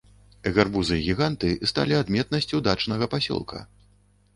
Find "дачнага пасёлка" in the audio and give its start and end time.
2.73-3.67